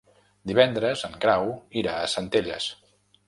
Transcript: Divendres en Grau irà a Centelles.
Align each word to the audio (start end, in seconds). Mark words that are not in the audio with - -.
Divendres 0.51 1.03
en 1.09 1.13
Grau 1.27 1.53
irà 1.83 1.95
a 1.97 2.09
Centelles. 2.17 2.73